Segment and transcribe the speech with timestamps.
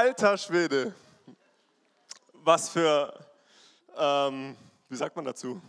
[0.00, 0.94] Alter Schwede.
[2.32, 3.12] Was für,
[3.98, 4.56] ähm,
[4.88, 5.60] wie sagt man dazu?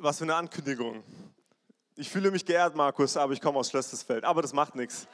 [0.00, 1.02] Was für eine Ankündigung.
[1.96, 4.22] Ich fühle mich geehrt, Markus, aber ich komme aus Schlöstersfeld.
[4.22, 5.06] Aber das macht nichts.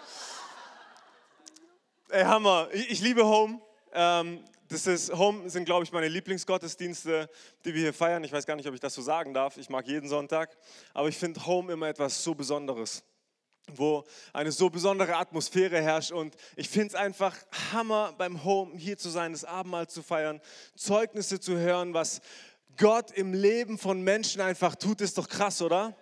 [2.08, 2.66] Ey, Hammer.
[2.72, 3.60] Ich, ich liebe Home.
[3.92, 7.30] Ähm, das ist, Home sind, glaube ich, meine Lieblingsgottesdienste,
[7.64, 8.24] die wir hier feiern.
[8.24, 9.58] Ich weiß gar nicht, ob ich das so sagen darf.
[9.58, 10.56] Ich mag jeden Sonntag.
[10.92, 13.04] Aber ich finde Home immer etwas so Besonderes
[13.74, 16.12] wo eine so besondere Atmosphäre herrscht.
[16.12, 17.36] Und ich finde es einfach
[17.72, 20.40] Hammer, beim Home hier zu sein, das Abendmahl zu feiern,
[20.76, 22.20] Zeugnisse zu hören, was
[22.76, 25.96] Gott im Leben von Menschen einfach tut, ist doch krass, oder?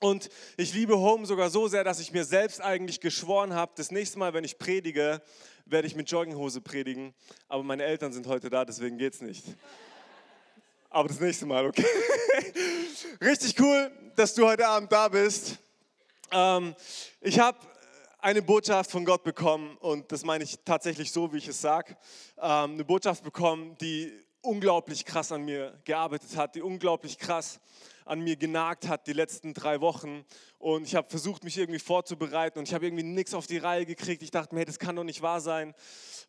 [0.00, 3.90] Und ich liebe Home sogar so sehr, dass ich mir selbst eigentlich geschworen habe, das
[3.90, 5.20] nächste Mal, wenn ich predige,
[5.66, 7.14] werde ich mit Jogginghose predigen.
[7.48, 9.44] Aber meine Eltern sind heute da, deswegen geht es nicht.
[10.88, 11.84] Aber das nächste Mal, okay?
[13.20, 15.58] Richtig cool, dass du heute Abend da bist.
[16.32, 16.74] Ähm,
[17.20, 17.58] ich habe
[18.18, 21.96] eine Botschaft von Gott bekommen und das meine ich tatsächlich so, wie ich es sage.
[22.38, 27.60] Ähm, eine Botschaft bekommen, die unglaublich krass an mir gearbeitet hat, die unglaublich krass
[28.04, 30.24] an mir genagt hat die letzten drei Wochen.
[30.58, 33.86] Und ich habe versucht, mich irgendwie vorzubereiten und ich habe irgendwie nichts auf die Reihe
[33.86, 34.22] gekriegt.
[34.22, 35.74] Ich dachte mir, hey, das kann doch nicht wahr sein.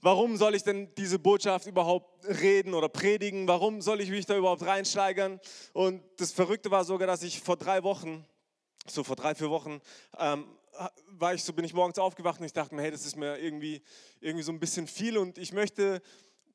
[0.01, 3.47] Warum soll ich denn diese Botschaft überhaupt reden oder predigen?
[3.47, 5.39] Warum soll ich mich da überhaupt reinsteigern?
[5.73, 8.25] Und das Verrückte war sogar, dass ich vor drei Wochen,
[8.87, 9.81] so vor drei, vier Wochen,
[10.17, 10.45] ähm,
[11.09, 13.37] war ich so, bin ich morgens aufgewacht und ich dachte mir, hey, das ist mir
[13.37, 13.81] irgendwie,
[14.19, 16.01] irgendwie so ein bisschen viel und ich möchte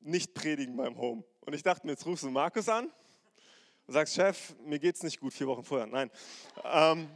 [0.01, 1.23] nicht predigen beim Home.
[1.41, 2.91] Und ich dachte mir, jetzt rufst du Markus an
[3.85, 5.87] und sagst, Chef, mir geht es nicht gut, vier Wochen vorher.
[5.87, 6.11] Nein.
[6.63, 7.09] Ähm,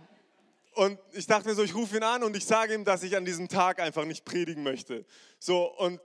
[0.74, 3.18] und ich dachte mir so, ich rufe ihn an und ich sage ihm, dass ich
[3.18, 5.06] an diesem Tag einfach nicht predigen möchte.
[5.38, 6.00] So, und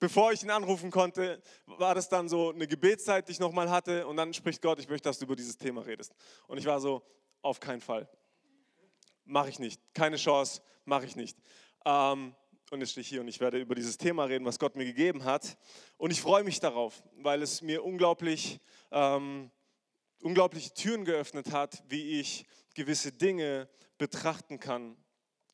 [0.00, 4.06] bevor ich ihn anrufen konnte, war das dann so eine Gebetszeit, die ich nochmal hatte.
[4.08, 6.12] Und dann spricht Gott, ich möchte, dass du über dieses Thema redest.
[6.48, 7.02] Und ich war so,
[7.42, 8.08] auf keinen Fall.
[9.28, 9.80] Mache ich nicht.
[9.94, 11.38] Keine Chance, mache ich nicht.
[11.84, 12.34] Ähm,
[12.70, 14.84] und jetzt stehe ich hier und ich werde über dieses Thema reden, was Gott mir
[14.84, 15.56] gegeben hat.
[15.96, 18.60] Und ich freue mich darauf, weil es mir unglaublich
[18.90, 19.50] ähm,
[20.22, 22.44] unglaubliche Türen geöffnet hat, wie ich
[22.74, 24.96] gewisse Dinge betrachten kann.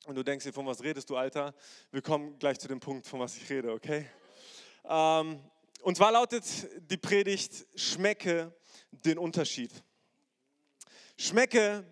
[0.07, 1.55] Und du denkst dir, von was redest du, Alter?
[1.91, 4.07] Wir kommen gleich zu dem Punkt, von was ich rede, okay?
[4.85, 5.41] Ähm,
[5.83, 6.45] und zwar lautet
[6.91, 8.55] die Predigt, schmecke
[8.91, 9.71] den Unterschied.
[11.17, 11.85] Schmecke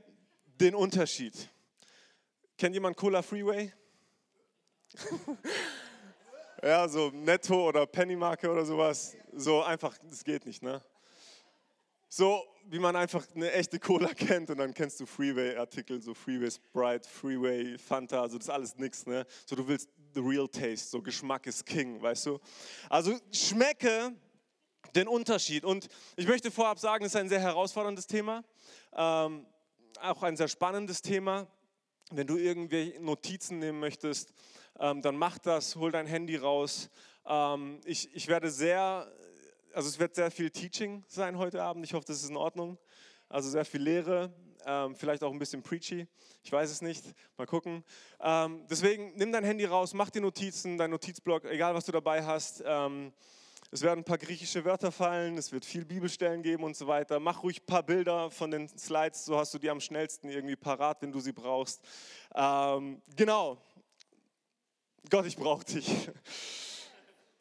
[0.46, 1.34] den Unterschied.
[2.62, 3.72] Kennt jemand Cola Freeway?
[6.62, 9.16] ja, so Netto oder Pennymarke oder sowas.
[9.32, 10.80] So einfach, das geht nicht, ne?
[12.08, 16.52] So wie man einfach eine echte Cola kennt und dann kennst du Freeway-Artikel, so Freeway
[16.52, 19.06] Sprite, Freeway Fanta, also das ist alles nichts.
[19.06, 19.26] Ne?
[19.44, 22.38] So du willst the real taste, so Geschmack ist King, weißt du?
[22.88, 24.14] Also schmecke
[24.94, 25.64] den Unterschied.
[25.64, 28.44] Und ich möchte vorab sagen, es ist ein sehr herausforderndes Thema,
[28.94, 29.46] ähm,
[30.00, 31.48] auch ein sehr spannendes Thema.
[32.14, 34.32] Wenn du irgendwie Notizen nehmen möchtest,
[34.78, 36.90] ähm, dann mach das, hol dein Handy raus.
[37.26, 39.10] Ähm, ich, ich werde sehr
[39.74, 41.84] also es wird sehr viel Teaching sein heute Abend.
[41.84, 42.78] Ich hoffe, das ist in Ordnung.
[43.28, 44.32] Also sehr viel Lehre,
[44.66, 46.06] ähm, vielleicht auch ein bisschen preachy.
[46.42, 47.04] Ich weiß es nicht.
[47.38, 47.84] Mal gucken.
[48.20, 52.24] Ähm, deswegen nimm dein Handy raus, mach die Notizen, dein Notizblock, egal was du dabei
[52.24, 52.62] hast.
[53.74, 57.18] Es werden ein paar griechische Wörter fallen, es wird viel Bibelstellen geben und so weiter.
[57.18, 60.56] Mach ruhig ein paar Bilder von den Slides, so hast du die am schnellsten irgendwie
[60.56, 61.80] parat, wenn du sie brauchst.
[62.34, 63.56] Ähm, genau.
[65.08, 65.88] Gott, ich brauche dich.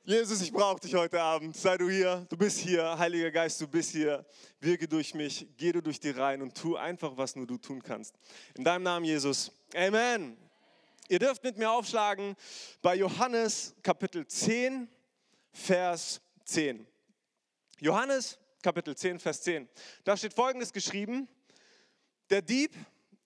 [0.05, 1.57] Jesus, ich brauche dich heute Abend.
[1.57, 2.97] Sei du hier, du bist hier.
[2.97, 4.25] Heiliger Geist, du bist hier.
[4.61, 7.83] Wirke durch mich, geh du durch die Reihen und tu einfach, was nur du tun
[7.83, 8.15] kannst.
[8.55, 9.51] In deinem Namen, Jesus.
[9.75, 10.37] Amen.
[11.09, 12.37] Ihr dürft mit mir aufschlagen
[12.81, 14.87] bei Johannes Kapitel 10,
[15.51, 16.87] Vers 10.
[17.79, 19.67] Johannes Kapitel 10, Vers 10.
[20.03, 21.27] Da steht folgendes geschrieben.
[22.29, 22.75] Der Dieb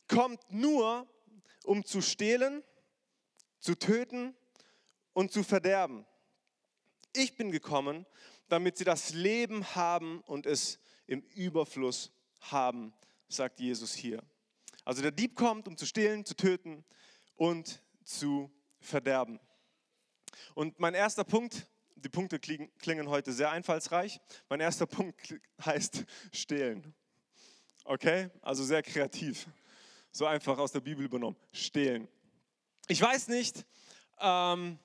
[0.08, 1.08] kommt nur,
[1.64, 2.64] um zu stehlen,
[3.60, 4.34] zu töten
[5.14, 6.06] und zu verderben.
[7.14, 8.06] Ich bin gekommen,
[8.48, 12.94] damit sie das Leben haben und es im Überfluss haben,
[13.28, 14.24] sagt Jesus hier.
[14.84, 16.86] Also der Dieb kommt, um zu stehlen, zu töten
[17.36, 19.40] und zu verderben.
[20.54, 24.20] Und mein erster Punkt, die Punkte klingen heute sehr einfallsreich.
[24.50, 26.94] Mein erster Punkt heißt stehlen.
[27.84, 28.30] Okay?
[28.42, 29.48] Also sehr kreativ.
[30.12, 31.38] So einfach aus der Bibel übernommen.
[31.52, 32.08] Stehlen.
[32.88, 33.66] Ich weiß nicht,
[34.20, 34.78] ähm,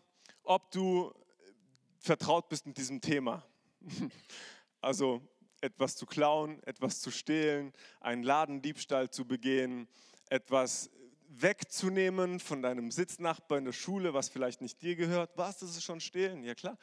[0.42, 1.12] ob du
[1.98, 3.44] vertraut bist mit diesem Thema.
[4.82, 5.20] Also
[5.60, 9.88] etwas zu klauen, etwas zu stehlen, einen Ladendiebstahl zu begehen,
[10.30, 10.88] etwas
[11.30, 15.30] wegzunehmen von deinem Sitznachbar in der Schule, was vielleicht nicht dir gehört.
[15.36, 16.42] Was, das ist schon stehlen?
[16.42, 16.76] Ja klar.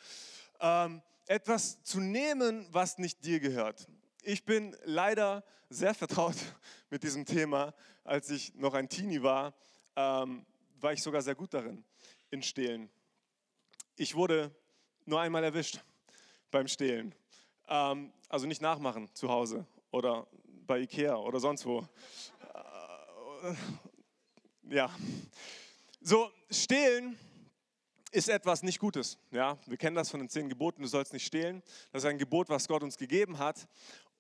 [0.60, 3.88] Ähm, etwas zu nehmen, was nicht dir gehört.
[4.24, 6.36] Ich bin leider sehr vertraut
[6.90, 7.74] mit diesem Thema.
[8.04, 9.54] Als ich noch ein Teenie war,
[9.96, 10.46] ähm,
[10.80, 11.84] war ich sogar sehr gut darin,
[12.32, 12.90] in Stehlen.
[13.98, 14.56] Ich wurde
[15.06, 15.82] nur einmal erwischt
[16.52, 17.14] beim Stehlen.
[17.68, 20.26] Ähm, also nicht nachmachen zu Hause oder
[20.66, 21.86] bei Ikea oder sonst wo.
[24.70, 24.90] Ja.
[26.02, 27.18] So, stehlen
[28.12, 29.18] ist etwas nicht Gutes.
[29.32, 29.58] Ja?
[29.66, 31.64] Wir kennen das von den zehn Geboten, du sollst nicht stehlen.
[31.94, 33.68] Das ist ein Gebot, was Gott uns gegeben hat.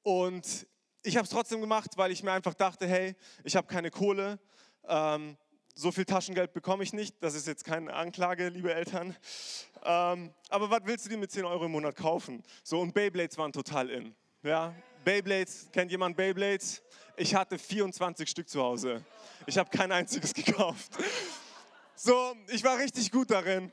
[0.04, 0.66] Und
[1.04, 4.40] ich habe es trotzdem gemacht, weil ich mir einfach dachte, hey, ich habe keine Kohle.
[4.88, 5.36] Ähm,
[5.76, 7.22] so viel Taschengeld bekomme ich nicht.
[7.22, 9.18] Das ist jetzt keine Anklage, liebe Eltern.
[9.84, 12.42] Ähm, aber was willst du dir mit 10 Euro im Monat kaufen?
[12.64, 14.16] So, und Beyblades waren total in.
[14.44, 14.74] Ja,
[15.04, 16.82] Beyblades, kennt jemand Beyblades?
[17.20, 19.04] Ich hatte 24 Stück zu Hause.
[19.48, 20.92] Ich habe kein einziges gekauft.
[21.96, 23.72] So, ich war richtig gut darin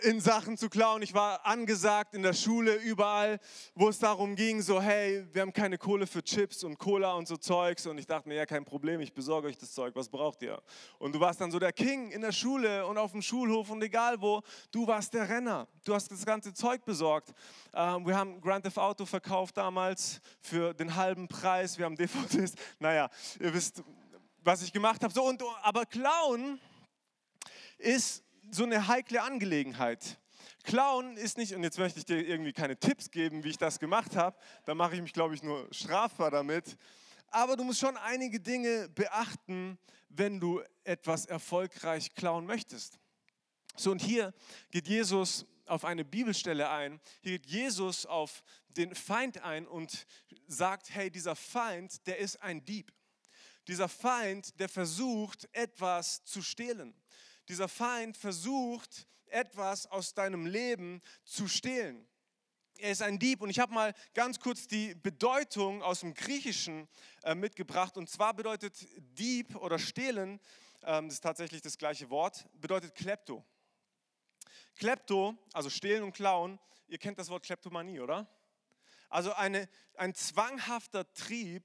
[0.00, 1.02] in Sachen zu klauen.
[1.02, 3.38] Ich war angesagt in der Schule, überall,
[3.74, 7.28] wo es darum ging, so hey, wir haben keine Kohle für Chips und Cola und
[7.28, 7.86] so Zeugs.
[7.86, 10.62] Und ich dachte mir, ja, kein Problem, ich besorge euch das Zeug, was braucht ihr?
[10.98, 13.82] Und du warst dann so der King in der Schule und auf dem Schulhof und
[13.82, 15.68] egal wo, du warst der Renner.
[15.84, 17.32] Du hast das ganze Zeug besorgt.
[17.74, 21.78] Ähm, wir haben Grand Theft Auto verkauft damals für den halben Preis.
[21.78, 22.54] Wir haben DVDs.
[22.78, 23.08] Naja,
[23.38, 23.82] ihr wisst,
[24.42, 25.12] was ich gemacht habe.
[25.12, 26.60] So, und, aber klauen
[27.78, 28.24] ist
[28.54, 30.18] so eine heikle Angelegenheit.
[30.62, 33.80] Klauen ist nicht, und jetzt möchte ich dir irgendwie keine Tipps geben, wie ich das
[33.80, 36.76] gemacht habe, da mache ich mich, glaube ich, nur strafbar damit.
[37.28, 39.78] Aber du musst schon einige Dinge beachten,
[40.10, 42.98] wenn du etwas erfolgreich klauen möchtest.
[43.74, 44.34] So, und hier
[44.70, 47.00] geht Jesus auf eine Bibelstelle ein.
[47.22, 50.06] Hier geht Jesus auf den Feind ein und
[50.46, 52.92] sagt, hey, dieser Feind, der ist ein Dieb.
[53.66, 56.94] Dieser Feind, der versucht, etwas zu stehlen.
[57.48, 62.06] Dieser Feind versucht, etwas aus deinem Leben zu stehlen.
[62.78, 66.88] Er ist ein Dieb und ich habe mal ganz kurz die Bedeutung aus dem Griechischen
[67.22, 67.96] äh, mitgebracht.
[67.96, 70.40] Und zwar bedeutet Dieb oder Stehlen,
[70.82, 73.44] ähm, das ist tatsächlich das gleiche Wort, bedeutet Klepto.
[74.76, 76.58] Klepto, also Stehlen und Klauen,
[76.88, 78.26] ihr kennt das Wort Kleptomanie, oder?
[79.08, 81.62] Also eine, ein zwanghafter Trieb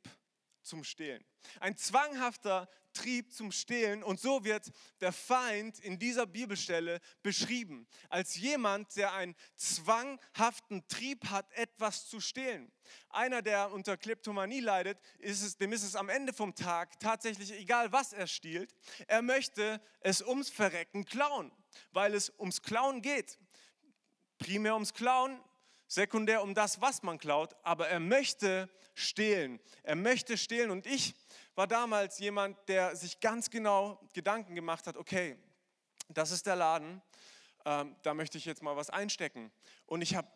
[0.62, 1.24] zum Stehlen.
[1.60, 4.04] Ein zwanghafter Trieb zum Stehlen.
[4.04, 4.72] Und so wird
[5.02, 12.20] der Feind in dieser Bibelstelle beschrieben, als jemand, der einen zwanghaften Trieb hat, etwas zu
[12.20, 12.72] stehlen.
[13.10, 17.52] Einer, der unter Kleptomanie leidet, ist es, dem ist es am Ende vom Tag tatsächlich
[17.52, 18.74] egal, was er stiehlt.
[19.08, 21.52] Er möchte es ums Verrecken klauen,
[21.92, 23.38] weil es ums Klauen geht.
[24.40, 25.40] Primär ums Klauen,
[25.88, 29.60] sekundär um das, was man klaut, aber er möchte stehlen.
[29.84, 31.14] Er möchte stehlen und ich
[31.58, 35.38] war damals jemand, der sich ganz genau Gedanken gemacht hat, okay,
[36.08, 37.02] das ist der Laden,
[37.66, 39.52] ähm, da möchte ich jetzt mal was einstecken.
[39.88, 40.28] Und ich habe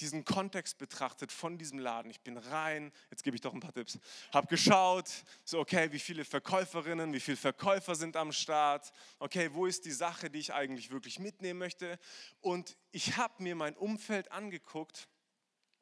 [0.00, 2.10] diesen Kontext betrachtet von diesem Laden.
[2.10, 3.98] Ich bin rein, jetzt gebe ich doch ein paar Tipps,
[4.34, 5.10] habe geschaut,
[5.46, 9.92] so okay, wie viele Verkäuferinnen, wie viele Verkäufer sind am Start, okay, wo ist die
[9.92, 11.98] Sache, die ich eigentlich wirklich mitnehmen möchte.
[12.42, 15.08] Und ich habe mir mein Umfeld angeguckt,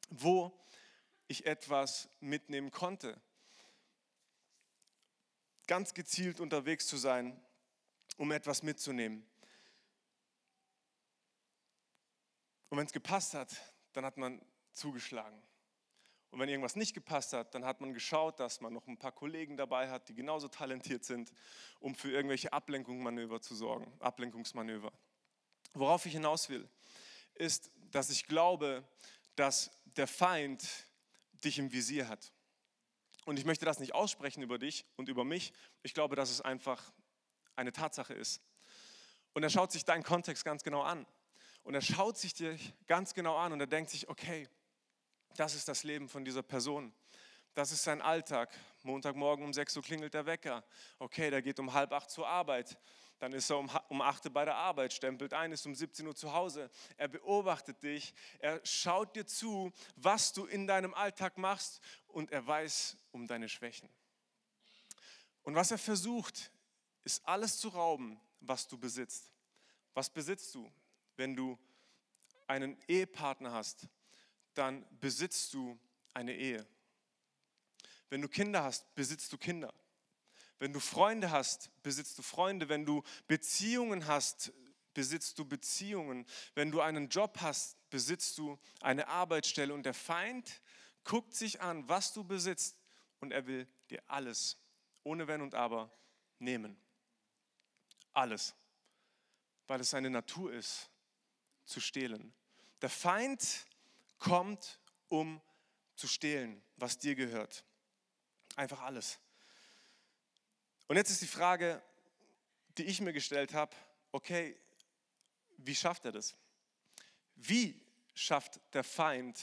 [0.09, 0.57] wo
[1.27, 3.21] ich etwas mitnehmen konnte
[5.67, 7.39] ganz gezielt unterwegs zu sein,
[8.17, 9.25] um etwas mitzunehmen.
[12.69, 13.55] Und wenn es gepasst hat,
[13.93, 14.41] dann hat man
[14.73, 15.41] zugeschlagen.
[16.31, 19.13] Und wenn irgendwas nicht gepasst hat, dann hat man geschaut, dass man noch ein paar
[19.13, 21.31] Kollegen dabei hat, die genauso talentiert sind,
[21.79, 23.89] um für irgendwelche Ablenkungsmanöver zu sorgen.
[24.01, 24.91] Ablenkungsmanöver.
[25.73, 26.67] Worauf ich hinaus will,
[27.35, 28.83] ist, dass ich glaube,
[29.37, 30.67] dass der Feind
[31.43, 32.33] dich im Visier hat.
[33.25, 35.51] Und ich möchte das nicht aussprechen über dich und über mich.
[35.83, 36.93] Ich glaube, dass es einfach
[37.55, 38.41] eine Tatsache ist.
[39.33, 41.05] Und er schaut sich deinen Kontext ganz genau an.
[41.63, 44.47] Und er schaut sich dir ganz genau an und er denkt sich, okay,
[45.35, 46.93] das ist das Leben von dieser Person.
[47.55, 48.51] Das ist sein Alltag.
[48.83, 50.63] Montagmorgen um 6 Uhr klingelt der Wecker.
[50.99, 52.77] Okay, der geht um halb acht zur Arbeit.
[53.25, 56.05] Dann ist er um, um 8 Uhr bei der Arbeit, stempelt ein, ist um 17
[56.05, 56.69] Uhr zu Hause.
[56.95, 62.45] Er beobachtet dich, er schaut dir zu, was du in deinem Alltag machst und er
[62.45, 63.89] weiß um deine Schwächen.
[65.41, 66.51] Und was er versucht,
[67.03, 69.33] ist alles zu rauben, was du besitzt.
[69.95, 70.71] Was besitzt du?
[71.15, 71.57] Wenn du
[72.45, 73.87] einen Ehepartner hast,
[74.53, 75.79] dann besitzt du
[76.13, 76.63] eine Ehe.
[78.11, 79.73] Wenn du Kinder hast, besitzt du Kinder.
[80.59, 82.69] Wenn du Freunde hast, besitzt du Freunde.
[82.69, 84.53] Wenn du Beziehungen hast,
[84.93, 86.25] besitzt du Beziehungen.
[86.53, 89.73] Wenn du einen Job hast, besitzt du eine Arbeitsstelle.
[89.73, 90.61] Und der Feind
[91.03, 92.77] guckt sich an, was du besitzt
[93.19, 94.57] und er will dir alles,
[95.03, 95.91] ohne Wenn und Aber,
[96.39, 96.77] nehmen.
[98.13, 98.55] Alles.
[99.67, 100.89] Weil es seine Natur ist,
[101.65, 102.33] zu stehlen.
[102.81, 103.65] Der Feind
[104.19, 105.41] kommt, um
[105.95, 107.65] zu stehlen, was dir gehört.
[108.55, 109.19] Einfach alles.
[110.87, 111.81] Und jetzt ist die Frage,
[112.77, 113.75] die ich mir gestellt habe,
[114.11, 114.57] okay,
[115.57, 116.35] wie schafft er das?
[117.35, 117.81] Wie
[118.13, 119.39] schafft der Feind,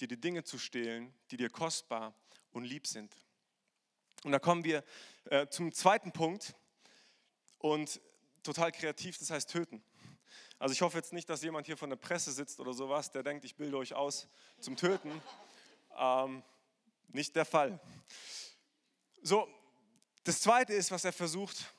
[0.00, 2.14] dir die Dinge zu stehlen, die dir kostbar
[2.52, 3.14] und lieb sind.
[4.24, 4.84] Und da kommen wir
[5.24, 6.54] äh, zum zweiten Punkt
[7.58, 8.00] und
[8.42, 9.82] total kreativ, das heißt töten.
[10.58, 13.22] Also ich hoffe jetzt nicht, dass jemand hier von der Presse sitzt oder sowas, der
[13.22, 14.28] denkt, ich bilde euch aus
[14.58, 15.22] zum Töten.
[15.96, 16.42] Ähm,
[17.08, 17.80] nicht der Fall.
[19.22, 19.48] So,
[20.30, 21.74] das zweite ist, was er versucht,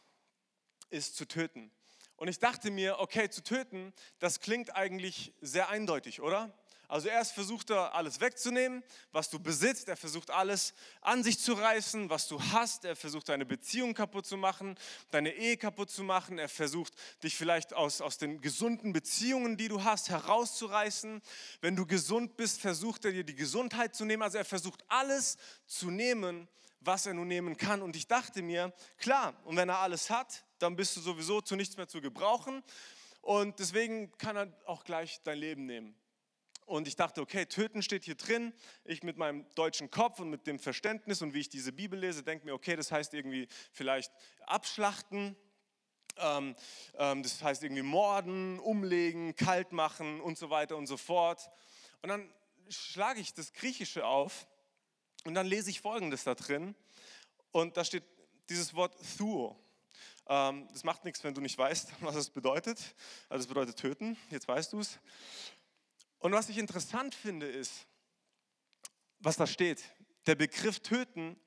[0.89, 1.71] ist zu töten.
[2.17, 6.53] Und ich dachte mir, okay, zu töten, das klingt eigentlich sehr eindeutig, oder?
[6.89, 9.87] Also erst versucht er alles wegzunehmen, was du besitzt.
[9.87, 12.83] Er versucht alles an sich zu reißen, was du hast.
[12.83, 14.77] Er versucht deine Beziehung kaputt zu machen,
[15.11, 16.37] deine Ehe kaputt zu machen.
[16.37, 16.93] Er versucht
[17.23, 21.21] dich vielleicht aus, aus den gesunden Beziehungen, die du hast, herauszureißen.
[21.61, 24.23] Wenn du gesund bist, versucht er dir die Gesundheit zu nehmen.
[24.23, 26.49] Also er versucht alles zu nehmen,
[26.81, 27.81] was er nun nehmen kann.
[27.81, 31.55] Und ich dachte mir, klar, und wenn er alles hat, dann bist du sowieso zu
[31.55, 32.63] nichts mehr zu gebrauchen.
[33.21, 35.95] Und deswegen kann er auch gleich dein Leben nehmen.
[36.65, 38.53] Und ich dachte, okay, töten steht hier drin.
[38.85, 42.23] Ich mit meinem deutschen Kopf und mit dem Verständnis und wie ich diese Bibel lese,
[42.23, 44.11] denke mir, okay, das heißt irgendwie vielleicht
[44.45, 45.35] abschlachten.
[46.17, 46.55] Ähm,
[46.95, 51.49] ähm, das heißt irgendwie morden, umlegen, kalt machen und so weiter und so fort.
[52.01, 52.33] Und dann
[52.69, 54.47] schlage ich das Griechische auf
[55.25, 56.75] und dann lese ich Folgendes da drin.
[57.51, 58.03] Und da steht
[58.49, 59.57] dieses Wort Thuo.
[60.27, 62.79] Ähm, das macht nichts, wenn du nicht weißt, was es bedeutet.
[63.29, 64.99] Also es bedeutet töten, jetzt weißt du es.
[66.19, 67.87] Und was ich interessant finde, ist,
[69.19, 69.83] was da steht.
[70.27, 71.39] Der Begriff töten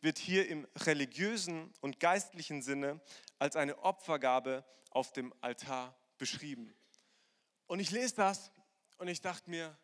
[0.00, 3.00] wird hier im religiösen und geistlichen Sinne
[3.38, 6.74] als eine Opfergabe auf dem Altar beschrieben.
[7.66, 8.50] Und ich lese das
[8.98, 9.76] und ich dachte mir,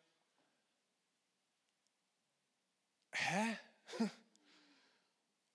[3.14, 3.59] hä?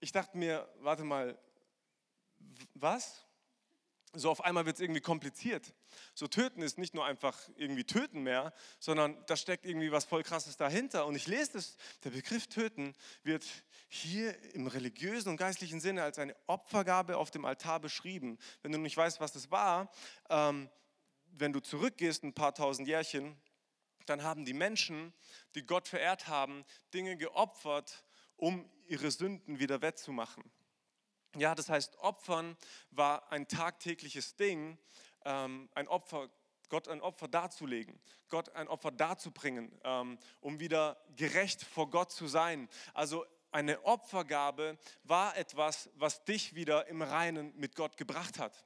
[0.01, 1.37] Ich dachte mir, warte mal,
[2.73, 3.25] was?
[4.13, 5.73] so auf einmal wird es irgendwie kompliziert.
[6.15, 10.23] So töten ist nicht nur einfach irgendwie töten mehr, sondern da steckt irgendwie was voll
[10.23, 11.05] krasses dahinter.
[11.05, 13.45] Und ich lese das, der Begriff töten wird
[13.87, 18.39] hier im religiösen und geistlichen Sinne als eine Opfergabe auf dem Altar beschrieben.
[18.61, 19.91] Wenn du nicht weißt, was das war,
[20.29, 20.69] ähm,
[21.31, 23.39] wenn du zurückgehst ein paar tausend Jährchen,
[24.09, 25.13] dann haben die Menschen,
[25.55, 28.03] die Gott verehrt haben, Dinge geopfert,
[28.35, 30.43] um ihre Sünden wieder wettzumachen.
[31.35, 32.57] Ja, das heißt, Opfern
[32.89, 34.79] war ein tagtägliches Ding,
[35.25, 36.29] ähm, ein Opfer,
[36.69, 37.99] Gott ein Opfer darzulegen,
[38.29, 42.67] Gott ein Opfer darzubringen, ähm, um wieder gerecht vor Gott zu sein.
[42.93, 48.65] Also eine Opfergabe war etwas, was dich wieder im Reinen mit Gott gebracht hat.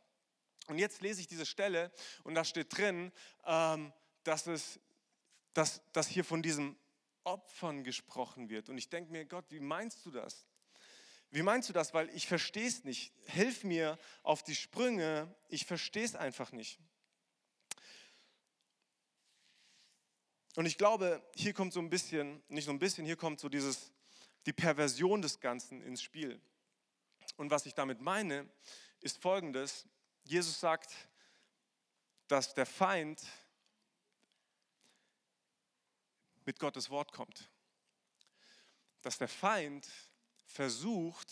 [0.67, 1.91] Und jetzt lese ich diese Stelle
[2.23, 3.11] und da steht drin,
[3.45, 3.91] ähm,
[4.23, 4.79] dass, es,
[5.53, 6.77] dass, dass hier von diesem
[7.23, 8.69] Opfern gesprochen wird.
[8.69, 10.47] Und ich denke mir, Gott, wie meinst du das?
[11.31, 11.93] Wie meinst du das?
[11.93, 13.13] Weil ich verstehe es nicht.
[13.25, 15.33] Hilf mir auf die Sprünge.
[15.49, 16.79] Ich verstehe es einfach nicht.
[20.55, 23.49] Und ich glaube, hier kommt so ein bisschen, nicht so ein bisschen, hier kommt so
[23.49, 23.91] dieses,
[24.45, 26.39] die Perversion des Ganzen ins Spiel.
[27.37, 28.47] Und was ich damit meine,
[28.99, 29.87] ist folgendes.
[30.23, 30.93] Jesus sagt,
[32.27, 33.21] dass der Feind
[36.45, 37.49] mit Gottes Wort kommt.
[39.01, 39.87] Dass der Feind
[40.45, 41.31] versucht,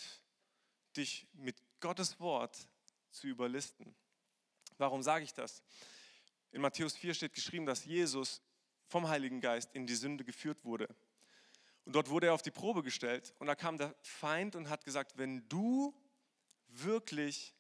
[0.95, 2.57] dich mit Gottes Wort
[3.11, 3.95] zu überlisten.
[4.77, 5.61] Warum sage ich das?
[6.51, 8.41] In Matthäus 4 steht geschrieben, dass Jesus
[8.87, 10.87] vom Heiligen Geist in die Sünde geführt wurde.
[11.85, 14.85] Und dort wurde er auf die Probe gestellt und da kam der Feind und hat
[14.85, 15.95] gesagt, wenn du
[16.67, 17.55] wirklich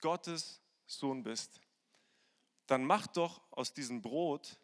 [0.00, 1.60] Gottes Sohn bist,
[2.66, 4.58] dann mach doch aus diesem Brot,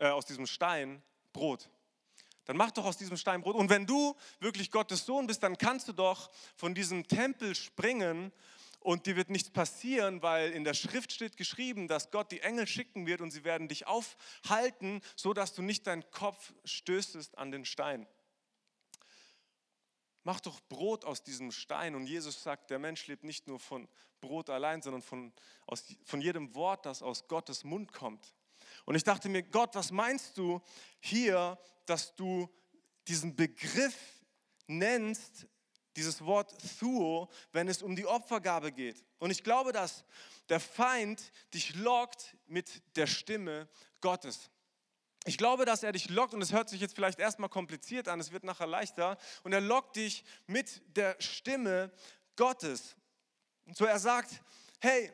[0.00, 1.02] äh, aus diesem Stein
[1.32, 1.68] Brot.
[2.46, 3.54] Dann mach doch aus diesem Stein Brot.
[3.54, 8.32] Und wenn du wirklich Gottes Sohn bist, dann kannst du doch von diesem Tempel springen
[8.80, 12.66] und dir wird nichts passieren, weil in der Schrift steht geschrieben, dass Gott die Engel
[12.66, 17.52] schicken wird und sie werden dich aufhalten, so dass du nicht deinen Kopf stößest an
[17.52, 18.06] den Stein.
[20.24, 21.94] Mach doch Brot aus diesem Stein.
[21.94, 23.86] Und Jesus sagt, der Mensch lebt nicht nur von
[24.20, 25.32] Brot allein, sondern von,
[25.66, 28.34] aus, von jedem Wort, das aus Gottes Mund kommt.
[28.90, 30.60] Und ich dachte mir, Gott, was meinst du
[30.98, 31.56] hier,
[31.86, 32.52] dass du
[33.06, 33.94] diesen Begriff
[34.66, 35.46] nennst,
[35.94, 39.04] dieses Wort Thuo, wenn es um die Opfergabe geht?
[39.20, 40.04] Und ich glaube, dass
[40.48, 41.22] der Feind
[41.54, 43.68] dich lockt mit der Stimme
[44.00, 44.50] Gottes.
[45.24, 48.18] Ich glaube, dass er dich lockt und es hört sich jetzt vielleicht erstmal kompliziert an,
[48.18, 51.92] es wird nachher leichter und er lockt dich mit der Stimme
[52.34, 52.96] Gottes.
[53.66, 54.42] Und so er sagt,
[54.80, 55.12] hey,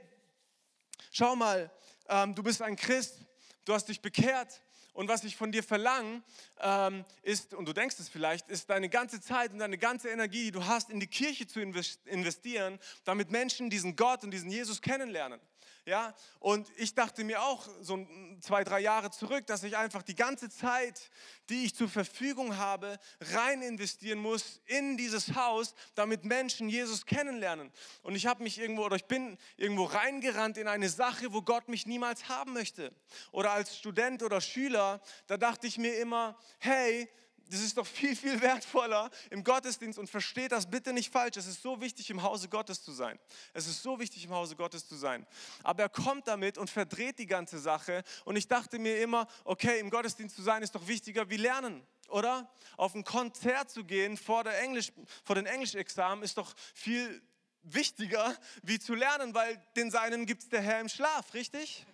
[1.11, 1.71] schau mal,
[2.09, 3.26] ähm, du bist ein Christ,
[3.67, 4.63] du hast dich bekehrt
[4.95, 6.23] und was ich von dir verlange,
[6.61, 10.45] ähm, ist, und du denkst es vielleicht, ist deine ganze Zeit und deine ganze Energie,
[10.45, 14.81] die du hast, in die Kirche zu investieren, damit Menschen diesen Gott und diesen Jesus
[14.81, 15.39] kennenlernen.
[15.89, 18.05] Ja, und ich dachte mir auch so
[18.41, 21.13] zwei, drei Jahre zurück, dass ich einfach die ganze Zeit,
[21.49, 27.71] die ich zur Verfügung habe, rein investieren muss in dieses Haus, damit Menschen Jesus kennenlernen.
[28.03, 31.69] Und ich habe mich irgendwo oder ich bin irgendwo reingerannt in eine Sache, wo Gott
[31.69, 32.93] mich niemals haben möchte.
[33.31, 37.09] Oder als Student oder Schüler, da dachte ich mir immer, hey,
[37.51, 41.37] das ist doch viel, viel wertvoller im Gottesdienst und versteht das bitte nicht falsch.
[41.37, 43.19] Es ist so wichtig, im Hause Gottes zu sein.
[43.53, 45.27] Es ist so wichtig, im Hause Gottes zu sein.
[45.63, 48.03] Aber er kommt damit und verdreht die ganze Sache.
[48.25, 51.87] Und ich dachte mir immer, okay, im Gottesdienst zu sein ist doch wichtiger wie lernen,
[52.09, 52.51] oder?
[52.77, 54.93] Auf ein Konzert zu gehen vor, der Englisch,
[55.25, 57.23] vor den Englischexamen ist doch viel
[57.63, 61.87] wichtiger wie zu lernen, weil den Seinen gibt es der Herr im Schlaf, richtig?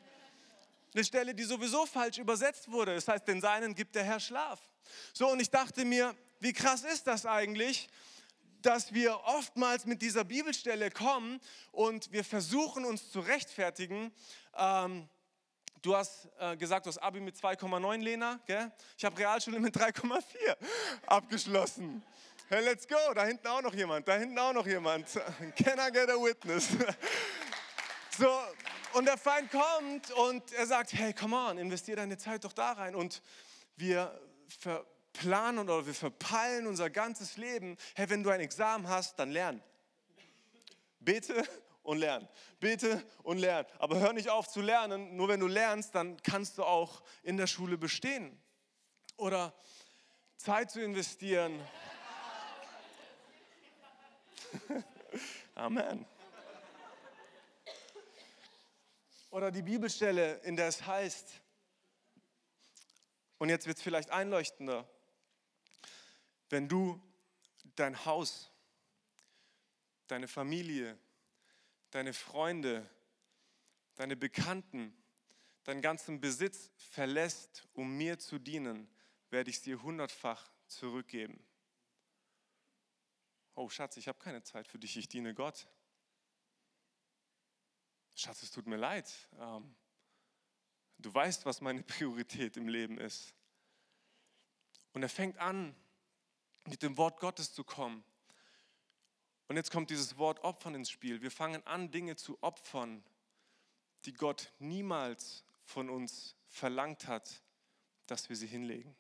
[0.95, 2.95] Eine Stelle, die sowieso falsch übersetzt wurde.
[2.95, 4.61] Das heißt, den Seinen gibt der Herr Schlaf.
[5.13, 7.89] So, und ich dachte mir, wie krass ist das eigentlich,
[8.63, 11.41] dass wir oftmals mit dieser Bibelstelle kommen
[11.73, 14.13] und wir versuchen uns zu rechtfertigen.
[14.57, 15.09] Ähm,
[15.83, 18.41] du hast äh, gesagt, du hast Abi mit 2,9, Lena.
[18.47, 18.71] Gell?
[18.97, 20.23] Ich habe Realschule mit 3,4
[21.07, 22.03] abgeschlossen.
[22.49, 22.97] Hey, let's go.
[23.15, 24.07] Da hinten auch noch jemand.
[24.07, 25.09] Da hinten auch noch jemand.
[25.57, 26.69] Can I get a witness?
[28.19, 28.29] So,
[28.93, 32.73] und der Feind kommt und er sagt, hey, come on, investier deine Zeit doch da
[32.73, 32.95] rein.
[32.95, 33.23] Und
[33.77, 34.21] wir
[34.61, 37.77] verplanen oder wir verpeilen unser ganzes Leben.
[37.95, 39.63] Hey, wenn du ein Examen hast, dann lern.
[41.01, 41.45] Bete
[41.83, 42.29] und lern.
[42.61, 43.67] Bete und lern.
[43.79, 45.17] Aber hör nicht auf zu lernen.
[45.17, 48.41] Nur wenn du lernst, dann kannst du auch in der Schule bestehen.
[49.17, 49.53] Oder
[50.37, 51.61] Zeit zu investieren.
[55.55, 56.07] Amen.
[59.31, 61.42] Oder die Bibelstelle, in der es heißt,
[63.43, 64.89] und jetzt wird es vielleicht einleuchtender.
[66.49, 67.03] Wenn du
[67.75, 68.53] dein Haus,
[70.07, 70.97] deine Familie,
[71.91, 72.89] deine Freunde,
[73.97, 74.97] deine Bekannten,
[75.65, 78.89] deinen ganzen Besitz verlässt, um mir zu dienen,
[79.31, 81.45] werde ich es dir hundertfach zurückgeben.
[83.57, 85.67] Oh Schatz, ich habe keine Zeit für dich, ich diene Gott.
[88.15, 89.13] Schatz, es tut mir leid.
[89.41, 89.75] Ähm,
[91.03, 93.35] Du weißt, was meine Priorität im Leben ist.
[94.93, 95.75] Und er fängt an,
[96.67, 98.05] mit dem Wort Gottes zu kommen.
[99.49, 101.21] Und jetzt kommt dieses Wort Opfern ins Spiel.
[101.23, 103.05] Wir fangen an, Dinge zu opfern,
[104.05, 107.43] die Gott niemals von uns verlangt hat,
[108.07, 108.95] dass wir sie hinlegen.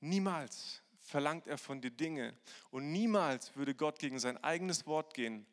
[0.00, 2.36] Niemals verlangt er von dir Dinge
[2.70, 5.46] und niemals würde Gott gegen sein eigenes Wort gehen,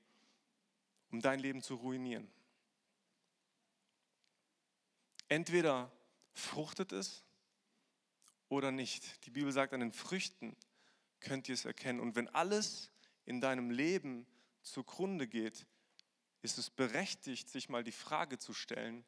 [1.11, 2.29] um dein Leben zu ruinieren.
[5.27, 5.91] Entweder
[6.33, 7.23] fruchtet es
[8.49, 9.25] oder nicht.
[9.25, 10.55] Die Bibel sagt, an den Früchten
[11.19, 11.99] könnt ihr es erkennen.
[11.99, 12.91] Und wenn alles
[13.25, 14.27] in deinem Leben
[14.61, 15.65] zugrunde geht,
[16.41, 19.03] ist es berechtigt, sich mal die Frage zu stellen,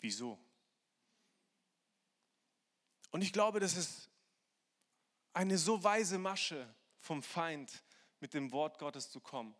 [0.00, 0.38] wieso?
[3.10, 4.08] Und ich glaube, das ist
[5.32, 7.82] eine so weise Masche vom Feind,
[8.20, 9.54] mit dem Wort Gottes zu kommen.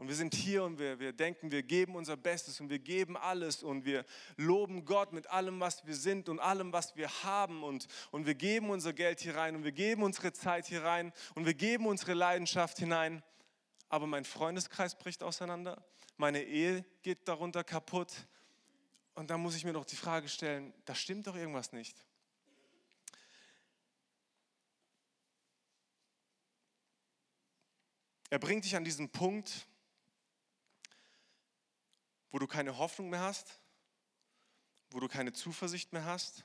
[0.00, 3.18] Und wir sind hier und wir, wir denken, wir geben unser Bestes und wir geben
[3.18, 4.06] alles und wir
[4.38, 7.62] loben Gott mit allem, was wir sind und allem, was wir haben.
[7.62, 11.12] Und, und wir geben unser Geld hier rein und wir geben unsere Zeit hier rein
[11.34, 13.22] und wir geben unsere Leidenschaft hinein.
[13.90, 15.84] Aber mein Freundeskreis bricht auseinander,
[16.16, 18.26] meine Ehe geht darunter kaputt.
[19.12, 22.06] Und da muss ich mir doch die Frage stellen, da stimmt doch irgendwas nicht.
[28.30, 29.66] Er bringt dich an diesen Punkt,
[32.30, 33.60] wo du keine Hoffnung mehr hast,
[34.90, 36.44] wo du keine Zuversicht mehr hast,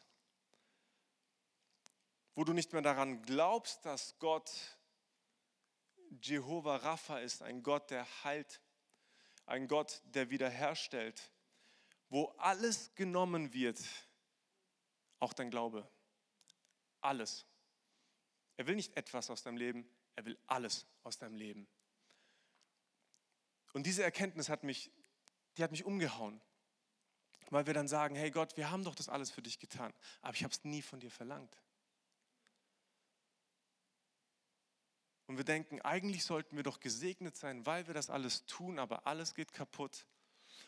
[2.36, 4.52] wo du nicht mehr daran glaubst, dass Gott
[6.22, 8.62] Jehova Rapha ist, ein Gott, der heilt,
[9.46, 11.32] ein Gott, der wiederherstellt,
[12.10, 13.82] wo alles genommen wird,
[15.20, 15.90] auch dein Glaube.
[17.02, 17.46] Alles.
[18.58, 21.68] Er will nicht etwas aus deinem Leben, er will alles aus deinem Leben.
[23.74, 24.92] Und diese Erkenntnis hat mich
[25.58, 26.42] die hat mich umgehauen.
[27.50, 30.34] Weil wir dann sagen, hey Gott, wir haben doch das alles für dich getan, aber
[30.34, 31.56] ich habe es nie von dir verlangt.
[35.28, 39.08] Und wir denken, eigentlich sollten wir doch gesegnet sein, weil wir das alles tun, aber
[39.08, 40.06] alles geht kaputt.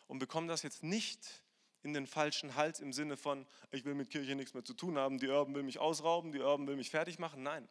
[0.08, 1.44] Und bekommen das jetzt nicht
[1.84, 4.98] in den falschen Hals im Sinne von, ich will mit Kirche nichts mehr zu tun
[4.98, 7.44] haben, die Urban will mich ausrauben, die Urban will mich fertig machen.
[7.44, 7.70] Nein.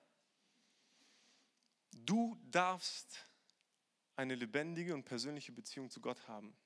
[1.92, 3.26] Du darfst
[4.14, 6.56] eine lebendige und persönliche Beziehung zu Gott haben.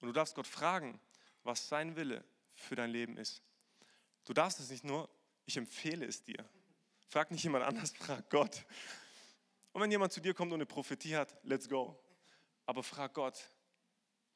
[0.00, 1.00] Und du darfst Gott fragen,
[1.42, 3.42] was sein Wille für dein Leben ist.
[4.24, 5.08] Du darfst es nicht nur,
[5.46, 6.44] ich empfehle es dir.
[7.08, 8.64] Frag nicht jemand anders, frag Gott.
[9.72, 11.98] Und wenn jemand zu dir kommt und eine Prophetie hat, let's go.
[12.66, 13.38] aber frag Gott,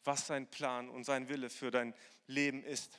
[0.04, 1.94] was sein Plan und sein Wille für dein
[2.26, 2.98] Leben ist.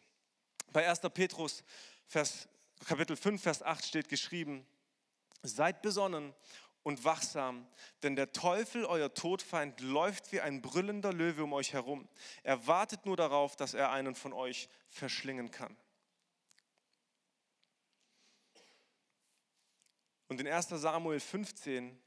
[0.71, 1.01] Bei 1.
[1.13, 1.63] Petrus
[2.07, 2.47] Vers,
[2.85, 4.65] Kapitel 5, Vers 8 steht geschrieben,
[5.41, 6.33] seid besonnen
[6.83, 7.65] und wachsam,
[8.03, 12.07] denn der Teufel, euer Todfeind, läuft wie ein brüllender Löwe um euch herum.
[12.43, 15.75] Er wartet nur darauf, dass er einen von euch verschlingen kann.
[20.27, 21.97] Und in 1 Samuel 15,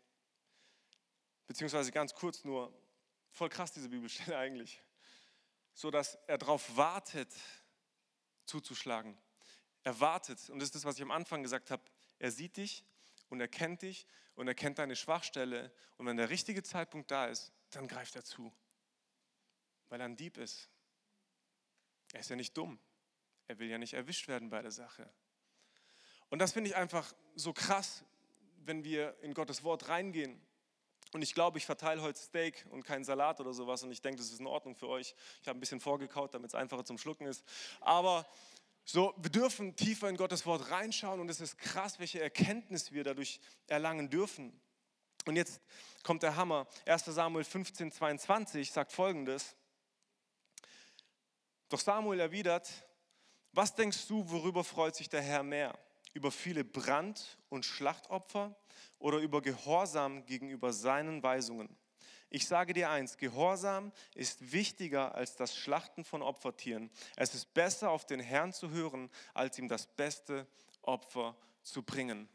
[1.46, 2.72] beziehungsweise ganz kurz nur,
[3.30, 4.82] voll krass diese Bibelstelle eigentlich,
[5.72, 7.32] so dass er darauf wartet,
[8.44, 9.16] zuzuschlagen.
[9.84, 11.82] Er wartet, und das ist das, was ich am Anfang gesagt habe,
[12.18, 12.84] er sieht dich
[13.28, 17.26] und er kennt dich und er kennt deine Schwachstelle und wenn der richtige Zeitpunkt da
[17.26, 18.52] ist, dann greift er zu,
[19.88, 20.70] weil er ein Dieb ist.
[22.12, 22.78] Er ist ja nicht dumm,
[23.48, 25.10] er will ja nicht erwischt werden bei der Sache.
[26.28, 28.04] Und das finde ich einfach so krass,
[28.58, 30.40] wenn wir in Gottes Wort reingehen.
[31.12, 34.18] Und ich glaube, ich verteile heute Steak und keinen Salat oder sowas und ich denke,
[34.18, 35.14] das ist in Ordnung für euch.
[35.40, 37.44] Ich habe ein bisschen vorgekaut, damit es einfacher zum Schlucken ist.
[37.80, 38.26] Aber
[38.86, 43.04] so, wir dürfen tiefer in Gottes Wort reinschauen und es ist krass, welche Erkenntnis wir
[43.04, 44.58] dadurch erlangen dürfen.
[45.26, 45.60] Und jetzt
[46.02, 46.66] kommt der Hammer.
[46.86, 49.54] 1 Samuel 15, 22 sagt folgendes.
[51.68, 52.70] Doch Samuel erwidert,
[53.52, 55.78] was denkst du, worüber freut sich der Herr mehr?
[56.16, 58.56] über viele Brand- und Schlachtopfer
[58.98, 61.68] oder über Gehorsam gegenüber seinen Weisungen.
[62.28, 66.90] Ich sage dir eins, Gehorsam ist wichtiger als das Schlachten von Opfertieren.
[67.16, 70.46] Es ist besser, auf den Herrn zu hören, als ihm das beste
[70.82, 72.28] Opfer zu bringen.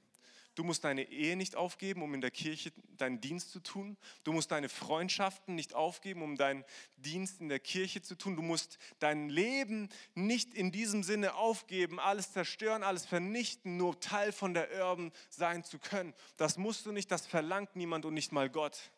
[0.55, 3.97] Du musst deine Ehe nicht aufgeben, um in der Kirche deinen Dienst zu tun.
[4.25, 6.65] Du musst deine Freundschaften nicht aufgeben, um deinen
[6.97, 8.35] Dienst in der Kirche zu tun.
[8.35, 14.33] Du musst dein Leben nicht in diesem Sinne aufgeben, alles zerstören, alles vernichten, nur Teil
[14.33, 16.13] von der Erben sein zu können.
[16.35, 18.91] Das musst du nicht, das verlangt niemand und nicht mal Gott.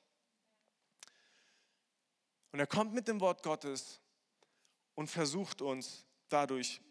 [2.54, 4.00] Und er kommt mit dem Wort Gottes
[4.94, 6.82] und versucht uns dadurch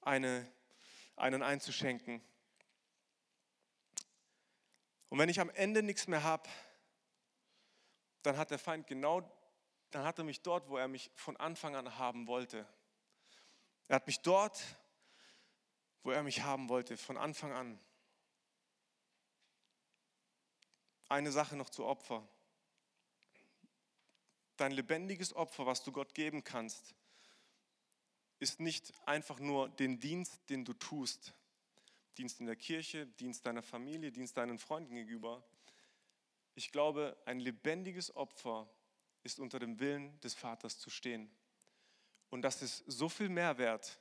[0.00, 0.50] eine,
[1.16, 2.22] einen einzuschenken.
[5.10, 6.48] Und wenn ich am Ende nichts mehr habe,
[8.22, 9.20] dann hat der Feind genau,
[9.90, 12.66] dann hat er mich dort, wo er mich von Anfang an haben wollte.
[13.88, 14.58] Er hat mich dort,
[16.04, 17.78] wo er mich haben wollte, von Anfang an.
[21.10, 22.26] Eine Sache noch zu Opfer.
[24.62, 26.94] Dein lebendiges Opfer, was du Gott geben kannst,
[28.38, 31.34] ist nicht einfach nur den Dienst, den du tust,
[32.16, 35.42] Dienst in der Kirche, Dienst deiner Familie, Dienst deinen Freunden gegenüber.
[36.54, 38.70] Ich glaube, ein lebendiges Opfer
[39.24, 41.28] ist unter dem Willen des Vaters zu stehen.
[42.30, 43.98] Und das ist so viel mehr wert,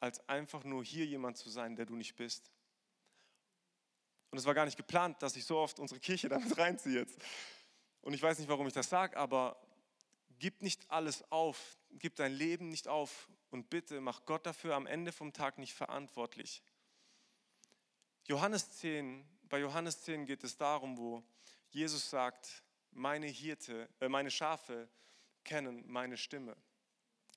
[0.00, 2.50] als einfach nur hier jemand zu sein, der du nicht bist.
[4.30, 7.18] Und es war gar nicht geplant, dass ich so oft unsere Kirche damit reinziehe jetzt.
[8.06, 9.60] Und ich weiß nicht, warum ich das sage, aber
[10.38, 14.86] gib nicht alles auf, gib dein Leben nicht auf und bitte mach Gott dafür am
[14.86, 16.62] Ende vom Tag nicht verantwortlich.
[18.26, 21.24] Johannes 10, bei Johannes 10 geht es darum, wo
[21.70, 24.88] Jesus sagt, meine Hirte, äh, meine Schafe
[25.42, 26.56] kennen meine Stimme.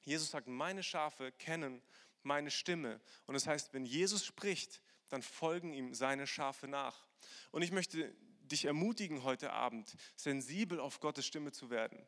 [0.03, 1.81] Jesus sagt, meine Schafe kennen
[2.21, 3.01] meine Stimme.
[3.25, 7.07] Und das heißt, wenn Jesus spricht, dann folgen ihm seine Schafe nach.
[7.49, 8.15] Und ich möchte
[8.51, 12.05] dich ermutigen heute Abend, sensibel auf Gottes Stimme zu werden,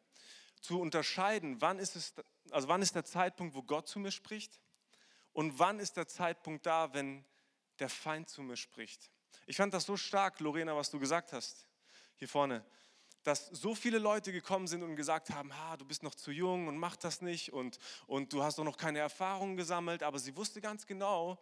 [0.61, 2.13] zu unterscheiden, wann ist es,
[2.51, 4.59] also wann ist der Zeitpunkt, wo Gott zu mir spricht?
[5.33, 7.25] Und wann ist der Zeitpunkt da, wenn
[7.79, 9.09] der Feind zu mir spricht.
[9.47, 11.67] Ich fand das so stark, Lorena, was du gesagt hast,
[12.15, 12.63] hier vorne,
[13.23, 16.67] dass so viele Leute gekommen sind und gesagt haben, ha, du bist noch zu jung
[16.67, 20.35] und mach das nicht und, und du hast doch noch keine Erfahrungen gesammelt, aber sie
[20.35, 21.39] wusste ganz genau,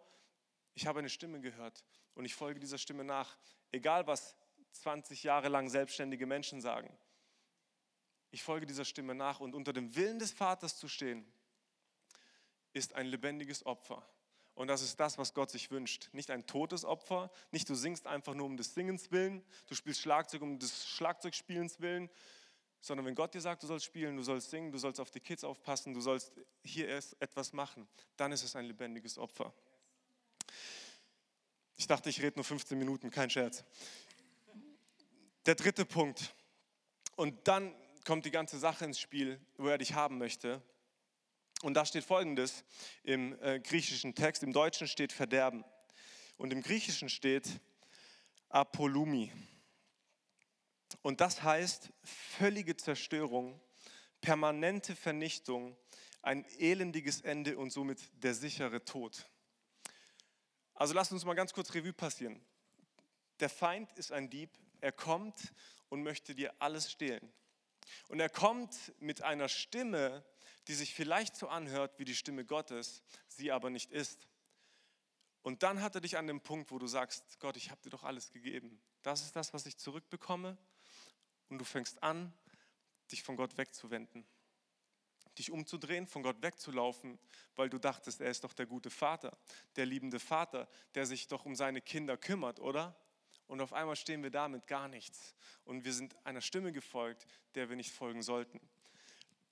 [0.74, 1.84] ich habe eine Stimme gehört
[2.14, 3.36] und ich folge dieser Stimme nach,
[3.70, 4.36] egal was
[4.72, 6.96] 20 Jahre lang selbstständige Menschen sagen.
[8.30, 11.26] Ich folge dieser Stimme nach und unter dem Willen des Vaters zu stehen,
[12.72, 14.06] ist ein lebendiges Opfer.
[14.54, 16.10] Und das ist das, was Gott sich wünscht.
[16.12, 20.00] Nicht ein totes Opfer, nicht du singst einfach nur um des Singens willen, du spielst
[20.00, 22.10] Schlagzeug um des Schlagzeugspielens willen,
[22.80, 25.20] sondern wenn Gott dir sagt, du sollst spielen, du sollst singen, du sollst auf die
[25.20, 26.32] Kids aufpassen, du sollst
[26.64, 29.52] hier erst etwas machen, dann ist es ein lebendiges Opfer.
[31.76, 33.64] Ich dachte, ich rede nur 15 Minuten, kein Scherz.
[35.46, 36.34] Der dritte Punkt.
[37.16, 37.74] Und dann
[38.04, 40.62] kommt die ganze Sache ins Spiel, wo er dich haben möchte.
[41.62, 42.64] Und da steht folgendes
[43.04, 45.64] im äh, griechischen Text, im Deutschen steht Verderben
[46.36, 47.60] und im Griechischen steht
[48.50, 49.32] Apollumi.
[51.02, 53.60] Und das heißt völlige Zerstörung,
[54.20, 55.76] permanente Vernichtung,
[56.20, 59.26] ein elendiges Ende und somit der sichere Tod.
[60.74, 62.40] Also lasst uns mal ganz kurz Revue passieren.
[63.38, 64.50] Der Feind ist ein Dieb,
[64.80, 65.52] er kommt
[65.88, 67.32] und möchte dir alles stehlen.
[68.08, 70.24] Und er kommt mit einer Stimme,
[70.68, 74.28] die sich vielleicht so anhört wie die Stimme Gottes, sie aber nicht ist.
[75.42, 77.90] Und dann hat er dich an dem Punkt, wo du sagst, Gott, ich habe dir
[77.90, 78.80] doch alles gegeben.
[79.02, 80.58] Das ist das, was ich zurückbekomme.
[81.48, 82.32] Und du fängst an,
[83.10, 84.26] dich von Gott wegzuwenden.
[85.38, 87.18] Dich umzudrehen, von Gott wegzulaufen,
[87.56, 89.36] weil du dachtest, er ist doch der gute Vater,
[89.76, 92.94] der liebende Vater, der sich doch um seine Kinder kümmert, oder?
[93.50, 95.34] Und auf einmal stehen wir da mit gar nichts.
[95.64, 98.60] Und wir sind einer Stimme gefolgt, der wir nicht folgen sollten.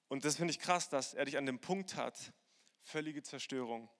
[0.06, 2.32] Und das finde ich krass, dass er dich an dem Punkt hat,
[2.80, 3.90] völlige Zerstörung,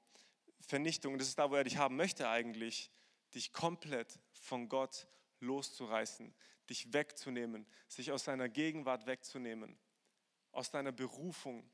[0.60, 1.18] Vernichtung.
[1.18, 2.92] Das ist da, wo er dich haben möchte eigentlich,
[3.34, 5.08] dich komplett von Gott
[5.40, 6.32] loszureißen,
[6.70, 9.76] dich wegzunehmen, sich aus seiner Gegenwart wegzunehmen,
[10.52, 11.68] aus deiner Berufung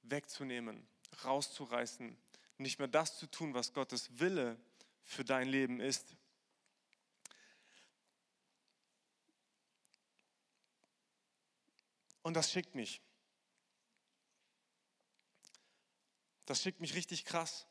[0.00, 0.88] wegzunehmen,
[1.24, 2.16] rauszureißen,
[2.56, 4.58] nicht mehr das zu tun, was Gottes Wille
[5.02, 6.16] für dein Leben ist.
[12.22, 13.00] Und das schickt mich.
[16.46, 17.66] Das schickt mich richtig krass.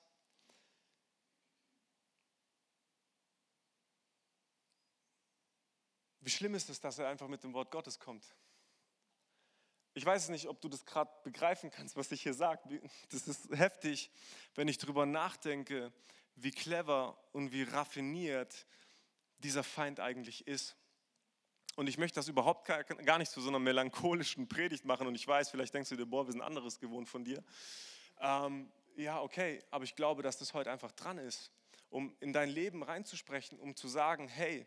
[6.21, 8.35] Wie schlimm ist es, dass er einfach mit dem Wort Gottes kommt?
[9.93, 12.81] Ich weiß nicht, ob du das gerade begreifen kannst, was ich hier sage.
[13.09, 14.11] Das ist heftig,
[14.55, 15.91] wenn ich darüber nachdenke,
[16.35, 18.65] wie clever und wie raffiniert
[19.39, 20.77] dieser Feind eigentlich ist.
[21.75, 25.07] Und ich möchte das überhaupt gar nicht zu so einer melancholischen Predigt machen.
[25.07, 27.43] Und ich weiß, vielleicht denkst du dir, boah, wir sind anderes gewohnt von dir.
[28.19, 31.51] Ähm, ja, okay, aber ich glaube, dass das heute einfach dran ist,
[31.89, 34.65] um in dein Leben reinzusprechen, um zu sagen, hey,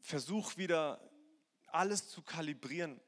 [0.00, 1.00] versuch wieder
[1.66, 3.00] alles zu kalibrieren.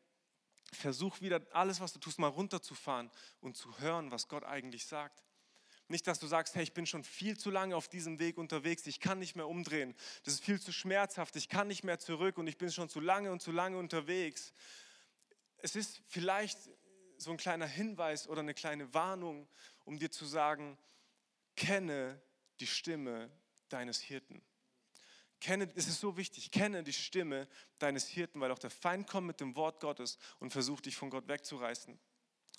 [0.73, 5.25] Versuch wieder alles, was du tust, mal runterzufahren und zu hören, was Gott eigentlich sagt.
[5.91, 8.87] Nicht, dass du sagst, hey, ich bin schon viel zu lange auf diesem Weg unterwegs,
[8.87, 12.39] ich kann nicht mehr umdrehen, das ist viel zu schmerzhaft, ich kann nicht mehr zurück
[12.39, 14.53] und ich bin schon zu lange und zu lange unterwegs.
[15.59, 16.59] Es ist vielleicht
[17.17, 19.49] so ein kleiner Hinweis oder eine kleine Warnung,
[19.85, 20.79] um dir zu sagen,
[21.57, 22.23] kenne
[22.61, 23.29] die Stimme
[23.69, 24.41] deines Hirten.
[25.41, 27.49] Kenne, es ist so wichtig, kenne die Stimme
[27.81, 31.11] deines Hirten, weil auch der Feind kommt mit dem Wort Gottes und versucht dich von
[31.11, 31.99] Gott wegzureißen.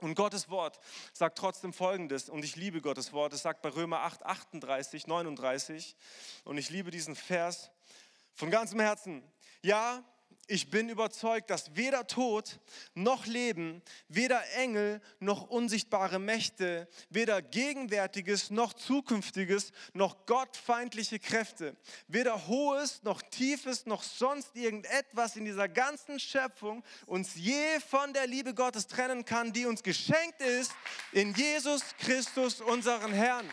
[0.02, 0.80] Und Gottes Wort
[1.14, 5.96] sagt trotzdem Folgendes, und ich liebe Gottes Wort, es sagt bei Römer 8, 38, 39,
[6.44, 7.70] und ich liebe diesen Vers
[8.34, 9.24] von ganzem Herzen.
[9.62, 10.04] Ja,
[10.52, 12.60] ich bin überzeugt, dass weder Tod
[12.94, 21.78] noch Leben, weder Engel noch unsichtbare Mächte, weder Gegenwärtiges noch Zukünftiges, noch gottfeindliche Kräfte,
[22.10, 28.28] weder Hohes noch Tiefes noch sonst irgendetwas in dieser ganzen Schöpfung uns je von der
[28.28, 30.74] Liebe Gottes trennen kann, die uns geschenkt ist
[31.14, 33.50] in Jesus Christus, unseren Herrn.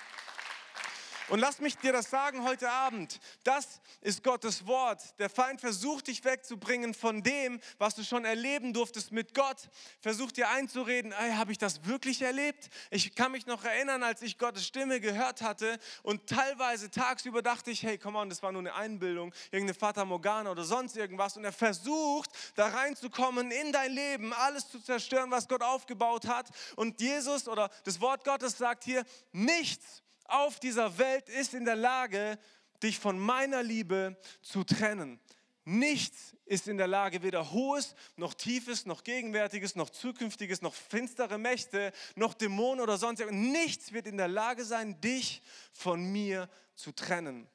[1.28, 3.20] Und lass mich dir das sagen heute Abend.
[3.44, 5.02] Das ist Gottes Wort.
[5.18, 9.68] Der Feind versucht dich wegzubringen von dem, was du schon erleben durftest mit Gott.
[10.00, 12.70] Versucht dir einzureden, hey, habe ich das wirklich erlebt?
[12.90, 17.70] Ich kann mich noch erinnern, als ich Gottes Stimme gehört hatte und teilweise tagsüber dachte
[17.70, 21.36] ich, hey, komm on, das war nur eine Einbildung, irgendeine Fata Morgana oder sonst irgendwas.
[21.36, 26.48] Und er versucht, da reinzukommen in dein Leben, alles zu zerstören, was Gott aufgebaut hat.
[26.76, 31.76] Und Jesus oder das Wort Gottes sagt hier, nichts auf dieser Welt ist in der
[31.76, 32.38] Lage,
[32.82, 35.20] dich von meiner Liebe zu trennen.
[35.64, 41.36] Nichts ist in der Lage, weder Hohes, noch Tiefes, noch Gegenwärtiges, noch Zukünftiges, noch finstere
[41.36, 43.52] Mächte, noch Dämonen oder sonst irgendwas.
[43.52, 47.46] Nichts wird in der Lage sein, dich von mir zu trennen.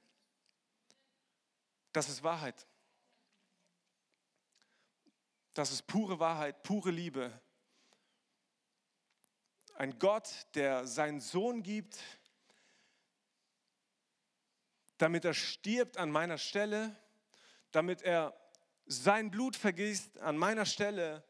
[1.92, 2.68] Das ist Wahrheit.
[5.56, 7.32] Das ist pure Wahrheit, pure Liebe.
[9.76, 11.98] Ein Gott, der seinen Sohn gibt,
[15.04, 16.96] damit er stirbt an meiner Stelle,
[17.72, 18.34] damit er
[18.86, 21.26] sein Blut vergießt an meiner Stelle,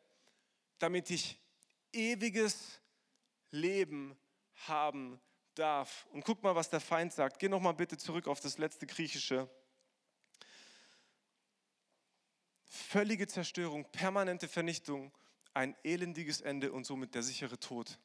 [0.78, 1.40] damit ich
[1.92, 2.80] ewiges
[3.50, 4.16] Leben
[4.68, 5.20] haben
[5.56, 6.06] darf.
[6.12, 7.40] Und guck mal, was der Feind sagt.
[7.40, 9.50] Geh noch mal bitte zurück auf das letzte griechische.
[12.66, 15.12] Völlige Zerstörung, permanente Vernichtung,
[15.56, 17.98] ein elendiges Ende und somit der sichere Tod.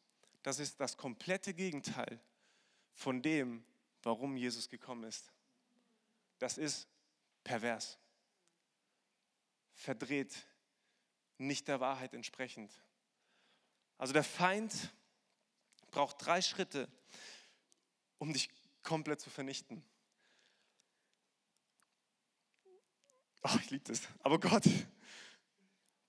[0.42, 2.18] Das ist das komplette Gegenteil
[2.94, 3.62] von dem,
[4.02, 5.30] warum Jesus gekommen ist
[6.38, 6.88] das ist
[7.44, 7.98] pervers,
[9.74, 10.34] verdreht,
[11.38, 12.72] nicht der Wahrheit entsprechend.
[13.96, 14.92] Also der Feind
[15.90, 16.88] braucht drei Schritte,
[18.18, 18.50] um dich
[18.82, 19.82] komplett zu vernichten.
[23.42, 24.02] Oh, ich liebe das.
[24.20, 24.64] Aber Gott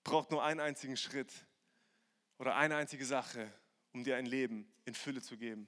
[0.04, 1.32] braucht nur einen einzigen Schritt
[2.38, 3.52] oder eine einzige Sache,
[3.92, 5.68] um dir ein Leben in Fülle zu geben.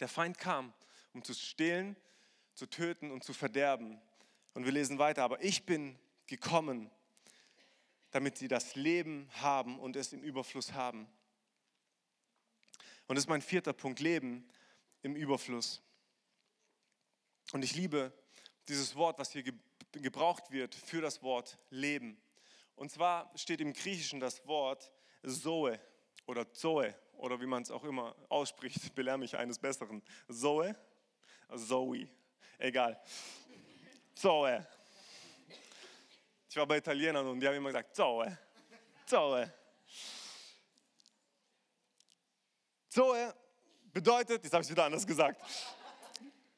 [0.00, 0.74] Der Feind kam,
[1.12, 1.96] um zu stehlen,
[2.56, 4.00] zu töten und zu verderben.
[4.54, 6.90] Und wir lesen weiter, aber ich bin gekommen,
[8.10, 11.06] damit sie das Leben haben und es im Überfluss haben.
[13.06, 14.48] Und das ist mein vierter Punkt, Leben
[15.02, 15.82] im Überfluss.
[17.52, 18.12] Und ich liebe
[18.68, 19.44] dieses Wort, was hier
[19.92, 22.16] gebraucht wird für das Wort Leben.
[22.74, 24.90] Und zwar steht im Griechischen das Wort
[25.22, 25.78] Zoe
[26.26, 30.02] oder Zoe oder wie man es auch immer ausspricht, belehre mich eines Besseren.
[30.28, 30.74] Zoe,
[31.54, 32.08] Zoe,
[32.58, 33.00] egal.
[34.14, 34.66] Zoe.
[36.48, 38.38] Ich war bei Italienern und die haben immer gesagt Zoe,
[39.04, 39.52] Zoe.
[42.88, 43.34] Zoe
[43.92, 45.38] bedeutet, jetzt habe ich es wieder anders gesagt,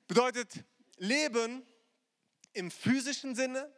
[0.06, 0.64] bedeutet
[0.98, 1.66] Leben
[2.52, 3.72] im physischen Sinne,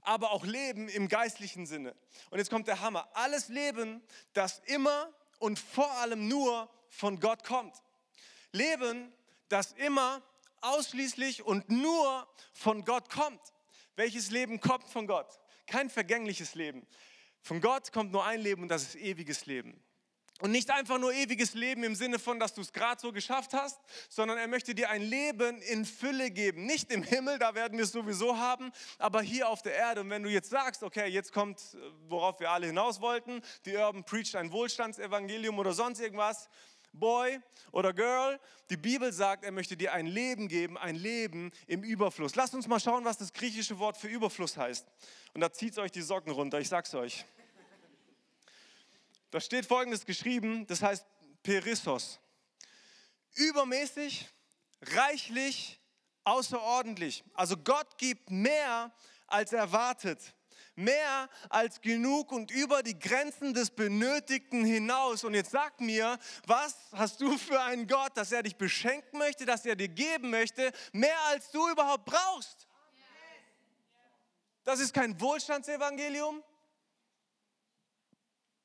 [0.00, 1.94] aber auch Leben im geistlichen Sinne.
[2.30, 3.08] Und jetzt kommt der Hammer.
[3.12, 7.74] Alles Leben, das immer und vor allem nur von Gott kommt.
[8.52, 9.12] Leben,
[9.48, 10.22] das immer
[10.60, 13.40] ausschließlich und nur von Gott kommt.
[13.96, 15.40] Welches Leben kommt von Gott?
[15.66, 16.86] Kein vergängliches Leben.
[17.40, 19.82] Von Gott kommt nur ein Leben und das ist ewiges Leben.
[20.40, 23.54] Und nicht einfach nur ewiges Leben im Sinne von, dass du es gerade so geschafft
[23.54, 26.64] hast, sondern er möchte dir ein Leben in Fülle geben.
[26.64, 30.02] Nicht im Himmel, da werden wir es sowieso haben, aber hier auf der Erde.
[30.02, 34.04] Und wenn du jetzt sagst, okay, jetzt kommt, worauf wir alle hinaus wollten, die Urban
[34.04, 36.48] preacht ein Wohlstandsevangelium oder sonst irgendwas,
[36.92, 37.40] Boy
[37.72, 42.34] oder Girl, die Bibel sagt, er möchte dir ein Leben geben, ein Leben im Überfluss.
[42.34, 44.86] Lasst uns mal schauen, was das griechische Wort für Überfluss heißt.
[45.34, 47.24] Und da zieht es euch die Socken runter, ich sag's euch.
[49.30, 51.06] Da steht folgendes geschrieben, das heißt
[51.42, 52.18] Perissos.
[53.34, 54.26] Übermäßig,
[54.80, 55.80] reichlich,
[56.24, 57.24] außerordentlich.
[57.34, 58.92] Also Gott gibt mehr
[59.26, 60.34] als erwartet.
[60.78, 65.24] Mehr als genug und über die Grenzen des Benötigten hinaus.
[65.24, 69.44] Und jetzt sag mir, was hast du für einen Gott, dass er dich beschenken möchte,
[69.44, 72.68] dass er dir geben möchte, mehr als du überhaupt brauchst?
[74.62, 76.44] Das ist kein Wohlstandsevangelium,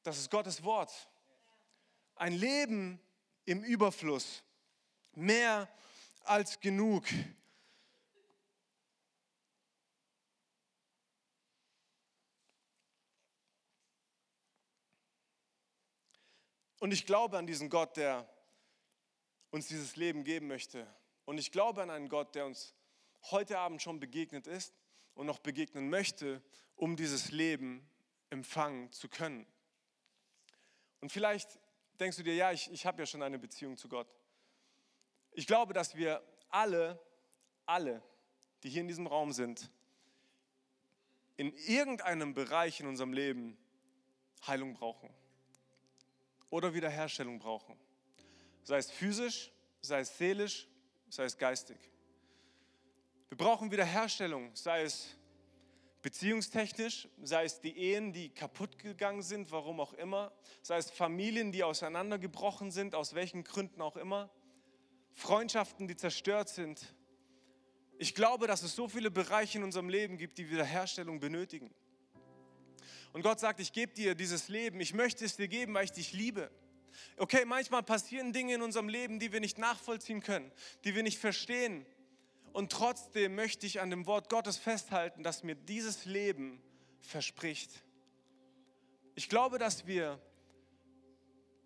[0.04, 0.91] das ist Gottes Wort.
[2.15, 2.99] Ein Leben
[3.45, 4.43] im Überfluss.
[5.13, 5.67] Mehr
[6.26, 7.06] als genug.
[16.84, 18.28] Und ich glaube an diesen Gott, der
[19.52, 20.86] uns dieses Leben geben möchte.
[21.24, 22.76] Und ich glaube an einen Gott, der uns
[23.32, 24.74] heute Abend schon begegnet ist
[25.13, 26.43] und noch begegnen möchte,
[26.76, 27.89] um dieses Leben
[28.32, 29.48] empfangen zu können.
[31.00, 31.58] Und vielleicht
[32.02, 34.13] denkst du dir, ja, ich, ich habe ja schon eine Beziehung zu Gott.
[35.32, 37.02] Ich glaube, dass wir alle,
[37.65, 38.04] alle,
[38.62, 39.72] die hier in diesem Raum sind,
[41.38, 43.58] in irgendeinem Bereich in unserem Leben
[44.46, 45.10] Heilung brauchen
[46.54, 47.76] oder Wiederherstellung brauchen.
[48.62, 50.68] Sei es physisch, sei es seelisch,
[51.10, 51.78] sei es geistig.
[53.30, 55.16] Wir brauchen Wiederherstellung, sei es
[56.04, 61.52] beziehungstechnisch, sei es die Ehen, die kaputt gegangen sind, warum auch immer, sei es Familien,
[61.52, 64.30] die auseinandergebrochen sind, aus welchen Gründen auch immer,
[65.13, 66.94] Freundschaften, die zerstört sind.
[67.98, 71.74] Ich glaube, dass es so viele Bereiche in unserem Leben gibt, die Wiederherstellung benötigen.
[73.13, 75.91] Und Gott sagt, ich gebe dir dieses Leben, ich möchte es dir geben, weil ich
[75.91, 76.52] dich liebe.
[77.17, 80.52] Okay, manchmal passieren Dinge in unserem Leben, die wir nicht nachvollziehen können,
[80.84, 81.86] die wir nicht verstehen,
[82.54, 86.62] und trotzdem möchte ich an dem Wort Gottes festhalten, das mir dieses Leben
[87.02, 87.84] verspricht.
[89.15, 90.21] Ich glaube, dass wir,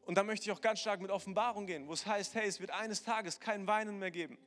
[0.05, 2.61] und da möchte ich auch ganz stark mit Offenbarung gehen, wo es heißt, hey, es
[2.61, 4.37] wird eines Tages kein Weinen mehr geben.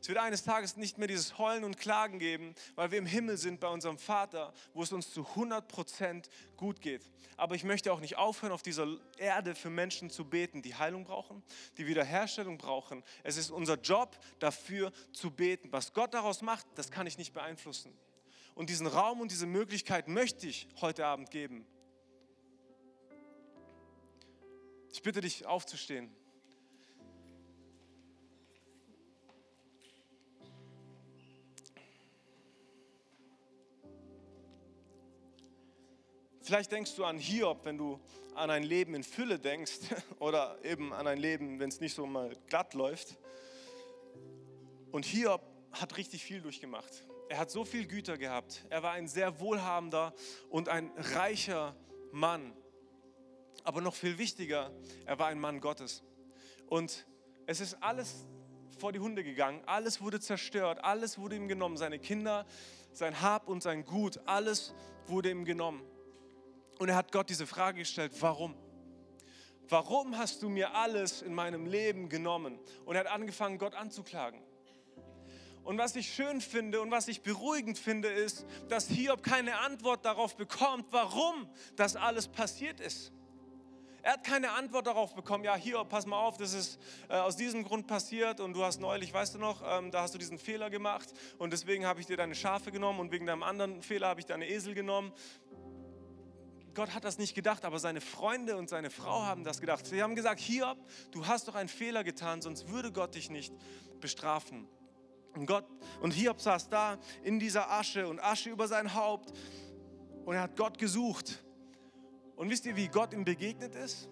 [0.00, 3.36] Es wird eines Tages nicht mehr dieses Heulen und Klagen geben, weil wir im Himmel
[3.36, 7.02] sind bei unserem Vater, wo es uns zu 100% gut geht.
[7.36, 8.86] Aber ich möchte auch nicht aufhören, auf dieser
[9.18, 11.42] Erde für Menschen zu beten, die Heilung brauchen,
[11.78, 13.02] die Wiederherstellung brauchen.
[13.22, 15.72] Es ist unser Job, dafür zu beten.
[15.72, 17.92] Was Gott daraus macht, das kann ich nicht beeinflussen.
[18.54, 21.66] Und diesen Raum und diese Möglichkeit möchte ich heute Abend geben.
[24.92, 26.14] Ich bitte dich aufzustehen.
[36.52, 37.98] Vielleicht denkst du an Hiob, wenn du
[38.34, 39.78] an ein Leben in Fülle denkst
[40.18, 43.16] oder eben an ein Leben, wenn es nicht so mal glatt läuft.
[44.90, 45.40] Und Hiob
[45.70, 47.06] hat richtig viel durchgemacht.
[47.30, 48.66] Er hat so viel Güter gehabt.
[48.68, 50.12] Er war ein sehr wohlhabender
[50.50, 51.74] und ein reicher
[52.10, 52.52] Mann.
[53.64, 54.70] Aber noch viel wichtiger,
[55.06, 56.02] er war ein Mann Gottes.
[56.66, 57.06] Und
[57.46, 58.26] es ist alles
[58.76, 59.62] vor die Hunde gegangen.
[59.64, 60.84] Alles wurde zerstört.
[60.84, 61.78] Alles wurde ihm genommen.
[61.78, 62.44] Seine Kinder,
[62.92, 64.74] sein Hab und sein Gut, alles
[65.06, 65.82] wurde ihm genommen.
[66.82, 68.56] Und er hat Gott diese Frage gestellt, warum?
[69.68, 72.58] Warum hast du mir alles in meinem Leben genommen?
[72.84, 74.42] Und er hat angefangen, Gott anzuklagen.
[75.62, 80.04] Und was ich schön finde und was ich beruhigend finde, ist, dass Hiob keine Antwort
[80.04, 83.12] darauf bekommt, warum das alles passiert ist.
[84.02, 87.36] Er hat keine Antwort darauf bekommen, ja, Hiob, pass mal auf, das ist äh, aus
[87.36, 90.36] diesem Grund passiert und du hast neulich, weißt du noch, ähm, da hast du diesen
[90.36, 94.08] Fehler gemacht und deswegen habe ich dir deine Schafe genommen und wegen deinem anderen Fehler
[94.08, 95.12] habe ich deine Esel genommen.
[96.74, 99.86] Gott hat das nicht gedacht, aber seine Freunde und seine Frau haben das gedacht.
[99.86, 100.78] Sie haben gesagt, Hiob,
[101.10, 103.52] du hast doch einen Fehler getan, sonst würde Gott dich nicht
[104.00, 104.66] bestrafen.
[105.34, 105.66] Und, Gott,
[106.00, 109.32] und Hiob saß da in dieser Asche und Asche über sein Haupt
[110.24, 111.42] und er hat Gott gesucht.
[112.36, 114.08] Und wisst ihr, wie Gott ihm begegnet ist?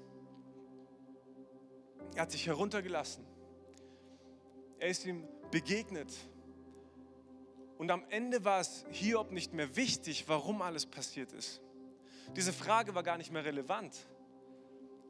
[2.14, 3.24] Er hat sich heruntergelassen.
[4.78, 6.12] Er ist ihm begegnet.
[7.78, 11.62] Und am Ende war es Hiob nicht mehr wichtig, warum alles passiert ist.
[12.36, 14.06] Diese Frage war gar nicht mehr relevant,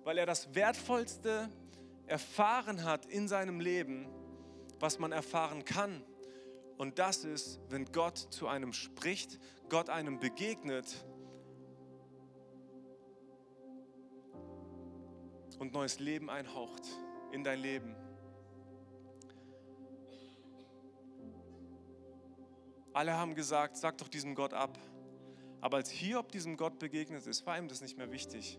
[0.05, 1.51] weil er das Wertvollste
[2.07, 4.09] erfahren hat in seinem Leben,
[4.79, 6.03] was man erfahren kann.
[6.79, 11.05] Und das ist, wenn Gott zu einem spricht, Gott einem begegnet
[15.59, 16.87] und neues Leben einhaucht
[17.33, 17.95] in dein Leben.
[22.93, 24.79] Alle haben gesagt, sag doch diesem Gott ab.
[25.61, 28.59] Aber als Hiob diesem Gott begegnet ist, war ihm das nicht mehr wichtig.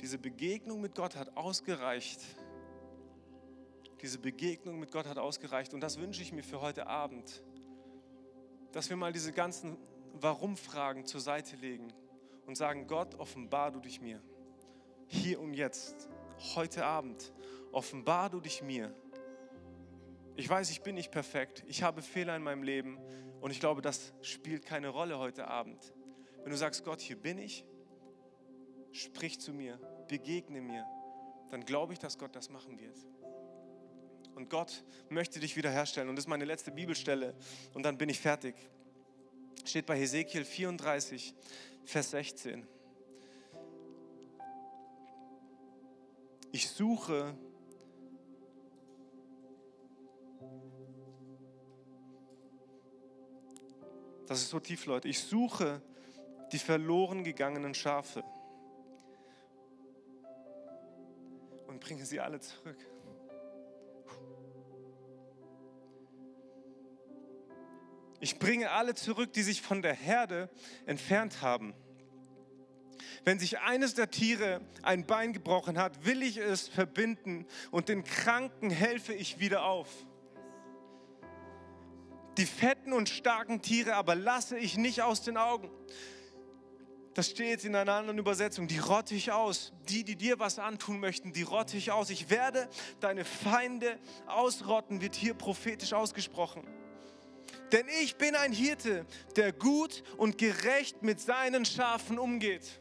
[0.00, 2.20] Diese Begegnung mit Gott hat ausgereicht.
[4.02, 5.72] Diese Begegnung mit Gott hat ausgereicht.
[5.72, 7.42] Und das wünsche ich mir für heute Abend.
[8.72, 9.78] Dass wir mal diese ganzen
[10.14, 11.92] Warum-Fragen zur Seite legen
[12.46, 14.20] und sagen, Gott, offenbar du dich mir.
[15.06, 16.08] Hier und jetzt,
[16.54, 17.32] heute Abend,
[17.70, 18.94] offenbar du dich mir.
[20.36, 21.62] Ich weiß, ich bin nicht perfekt.
[21.66, 22.98] Ich habe Fehler in meinem Leben.
[23.40, 25.92] Und ich glaube, das spielt keine Rolle heute Abend.
[26.42, 27.64] Wenn du sagst, Gott, hier bin ich,
[28.92, 29.78] sprich zu mir,
[30.08, 30.84] begegne mir,
[31.50, 32.96] dann glaube ich, dass Gott das machen wird.
[34.34, 36.08] Und Gott möchte dich wiederherstellen.
[36.08, 37.34] Und das ist meine letzte Bibelstelle.
[37.74, 38.54] Und dann bin ich fertig.
[39.64, 41.34] Steht bei Hesekiel 34,
[41.84, 42.66] Vers 16.
[46.50, 47.36] Ich suche
[54.32, 55.08] Das ist so tief, Leute.
[55.08, 55.82] Ich suche
[56.52, 58.22] die verloren gegangenen Schafe
[61.66, 62.76] und bringe sie alle zurück.
[68.20, 70.48] Ich bringe alle zurück, die sich von der Herde
[70.86, 71.74] entfernt haben.
[73.24, 78.04] Wenn sich eines der Tiere ein Bein gebrochen hat, will ich es verbinden und den
[78.04, 79.88] Kranken helfe ich wieder auf.
[82.36, 85.70] Die fetten und starken Tiere aber lasse ich nicht aus den Augen.
[87.14, 88.68] Das steht in einer anderen Übersetzung.
[88.68, 89.72] Die rotte ich aus.
[89.88, 92.08] Die, die dir was antun möchten, die rotte ich aus.
[92.10, 92.68] Ich werde
[93.00, 96.66] deine Feinde ausrotten, wird hier prophetisch ausgesprochen.
[97.70, 99.06] Denn ich bin ein Hirte,
[99.36, 102.80] der gut und gerecht mit seinen Schafen umgeht.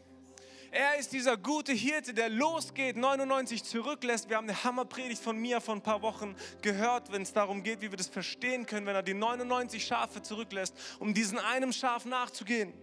[0.73, 4.29] Er ist dieser gute Hirte, der losgeht, 99 zurücklässt.
[4.29, 7.81] Wir haben eine Hammerpredigt von mir vor ein paar Wochen gehört, wenn es darum geht,
[7.81, 12.05] wie wir das verstehen können, wenn er die 99 Schafe zurücklässt, um diesen einem Schaf
[12.05, 12.73] nachzugehen.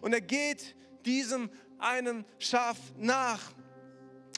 [0.00, 0.74] Und er geht
[1.04, 3.52] diesem einen Schaf nach.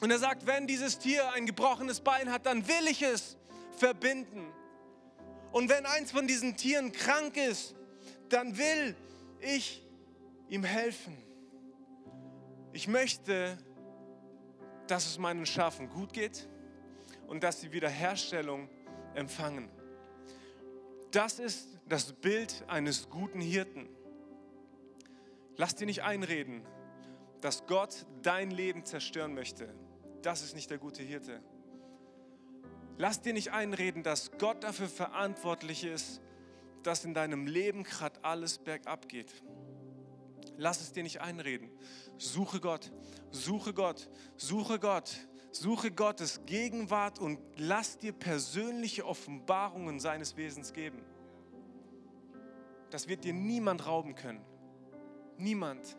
[0.01, 3.37] Und er sagt, wenn dieses Tier ein gebrochenes Bein hat, dann will ich es
[3.77, 4.51] verbinden.
[5.51, 7.75] Und wenn eins von diesen Tieren krank ist,
[8.29, 8.95] dann will
[9.39, 9.83] ich
[10.47, 11.17] ihm helfen.
[12.73, 13.57] Ich möchte,
[14.87, 16.47] dass es meinen Schafen gut geht
[17.27, 18.69] und dass sie Wiederherstellung
[19.13, 19.69] empfangen.
[21.11, 23.89] Das ist das Bild eines guten Hirten.
[25.61, 26.63] Lass dir nicht einreden,
[27.39, 29.71] dass Gott dein Leben zerstören möchte.
[30.23, 31.39] Das ist nicht der gute Hirte.
[32.97, 36.19] Lass dir nicht einreden, dass Gott dafür verantwortlich ist,
[36.81, 39.31] dass in deinem Leben gerade alles bergab geht.
[40.57, 41.69] Lass es dir nicht einreden.
[42.17, 42.91] Suche Gott,
[43.29, 45.11] suche Gott, suche Gott,
[45.51, 51.03] suche Gottes Gegenwart und lass dir persönliche Offenbarungen seines Wesens geben.
[52.89, 54.43] Das wird dir niemand rauben können.
[55.41, 55.97] Niemand.